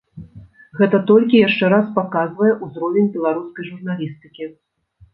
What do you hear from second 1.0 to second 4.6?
толькі яшчэ раз паказвае ўзровень беларускай журналістыкі.